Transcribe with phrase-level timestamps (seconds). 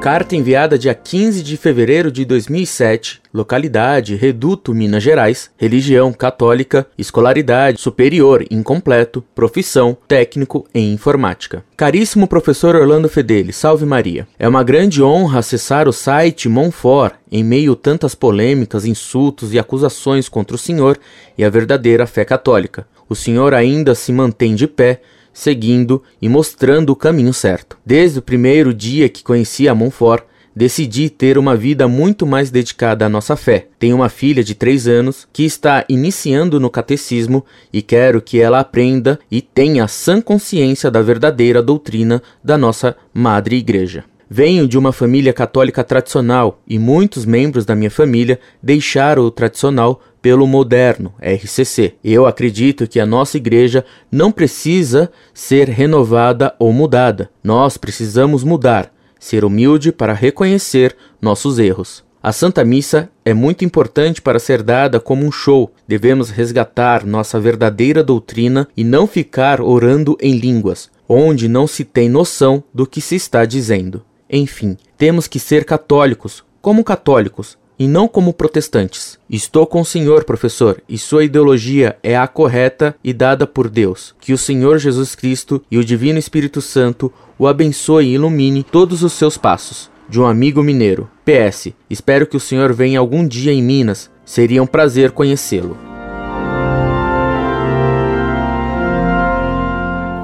[0.00, 7.82] Carta enviada dia 15 de fevereiro de 2007, localidade Reduto, Minas Gerais, religião católica, escolaridade
[7.82, 11.62] superior incompleto, profissão técnico em informática.
[11.76, 14.26] Caríssimo professor Orlando Fedeli, salve Maria.
[14.38, 20.30] É uma grande honra acessar o site Monfort em meio tantas polêmicas, insultos e acusações
[20.30, 20.98] contra o senhor
[21.36, 22.86] e a verdadeira fé católica.
[23.06, 27.78] O senhor ainda se mantém de pé seguindo e mostrando o caminho certo.
[27.84, 33.06] Desde o primeiro dia que conheci a Montfort, decidi ter uma vida muito mais dedicada
[33.06, 33.68] à nossa fé.
[33.78, 38.60] Tenho uma filha de 3 anos que está iniciando no catecismo e quero que ela
[38.60, 44.04] aprenda e tenha sã consciência da verdadeira doutrina da nossa Madre Igreja.
[44.32, 50.00] Venho de uma família católica tradicional e muitos membros da minha família deixaram o tradicional
[50.22, 51.94] pelo moderno RCC.
[52.04, 57.30] Eu acredito que a nossa igreja não precisa ser renovada ou mudada.
[57.42, 62.04] Nós precisamos mudar, ser humilde para reconhecer nossos erros.
[62.22, 65.72] A Santa Missa é muito importante para ser dada como um show.
[65.88, 72.10] Devemos resgatar nossa verdadeira doutrina e não ficar orando em línguas, onde não se tem
[72.10, 74.02] noção do que se está dizendo.
[74.28, 79.18] Enfim, temos que ser católicos, como católicos, e não como protestantes.
[79.30, 84.14] Estou com o Senhor, professor, e sua ideologia é a correta e dada por Deus.
[84.20, 89.02] Que o Senhor Jesus Cristo e o Divino Espírito Santo o abençoe e ilumine todos
[89.02, 89.90] os seus passos.
[90.10, 91.08] De um amigo mineiro.
[91.24, 91.72] PS.
[91.88, 94.10] Espero que o senhor venha algum dia em Minas.
[94.26, 95.78] Seria um prazer conhecê-lo.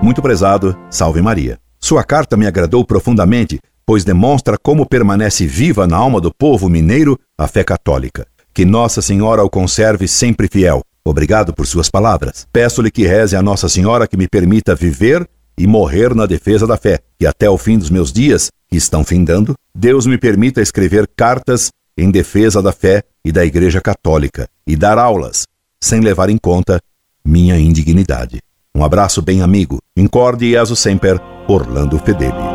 [0.00, 1.58] Muito prezado, salve Maria.
[1.78, 7.18] Sua carta me agradou profundamente pois demonstra como permanece viva na alma do povo mineiro
[7.36, 8.26] a fé católica.
[8.54, 10.82] Que Nossa Senhora o conserve sempre fiel.
[11.04, 12.46] Obrigado por suas palavras.
[12.52, 16.76] Peço-lhe que reze a Nossa Senhora que me permita viver e morrer na defesa da
[16.76, 21.08] fé, e até o fim dos meus dias, que estão findando, Deus me permita escrever
[21.14, 25.46] cartas em defesa da fé e da Igreja Católica e dar aulas,
[25.80, 26.80] sem levar em conta
[27.24, 28.40] minha indignidade.
[28.74, 29.78] Um abraço bem amigo.
[29.96, 32.51] Incorde e sempre, Orlando Fedeli.